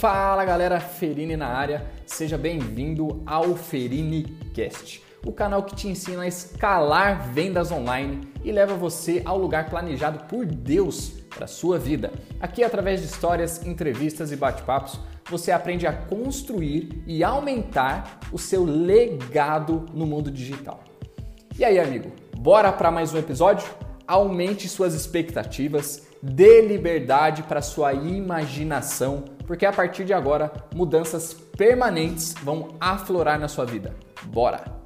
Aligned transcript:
Fala 0.00 0.46
galera, 0.46 0.80
Ferini 0.80 1.36
na 1.36 1.48
área, 1.48 1.84
seja 2.06 2.38
bem-vindo 2.38 3.22
ao 3.26 3.54
Ferini 3.54 4.22
Cast, 4.54 5.04
o 5.26 5.30
canal 5.30 5.62
que 5.62 5.76
te 5.76 5.88
ensina 5.88 6.22
a 6.22 6.26
escalar 6.26 7.30
vendas 7.34 7.70
online 7.70 8.22
e 8.42 8.50
leva 8.50 8.74
você 8.74 9.20
ao 9.26 9.36
lugar 9.36 9.68
planejado 9.68 10.20
por 10.24 10.46
Deus 10.46 11.10
para 11.28 11.46
sua 11.46 11.78
vida. 11.78 12.10
Aqui, 12.40 12.64
através 12.64 13.02
de 13.02 13.08
histórias, 13.08 13.62
entrevistas 13.66 14.32
e 14.32 14.36
bate-papos, 14.36 14.98
você 15.28 15.52
aprende 15.52 15.86
a 15.86 15.92
construir 15.92 17.02
e 17.06 17.22
aumentar 17.22 18.20
o 18.32 18.38
seu 18.38 18.64
legado 18.64 19.84
no 19.92 20.06
mundo 20.06 20.30
digital. 20.30 20.82
E 21.58 21.62
aí, 21.62 21.78
amigo, 21.78 22.10
bora 22.38 22.72
para 22.72 22.90
mais 22.90 23.12
um 23.12 23.18
episódio? 23.18 23.68
Aumente 24.10 24.68
suas 24.68 24.92
expectativas, 24.92 26.02
dê 26.20 26.62
liberdade 26.62 27.44
para 27.44 27.62
sua 27.62 27.92
imaginação, 27.92 29.22
porque 29.46 29.64
a 29.64 29.72
partir 29.72 30.04
de 30.04 30.12
agora 30.12 30.52
mudanças 30.74 31.32
permanentes 31.32 32.34
vão 32.42 32.70
aflorar 32.80 33.38
na 33.38 33.46
sua 33.46 33.64
vida. 33.64 33.94
Bora! 34.24 34.79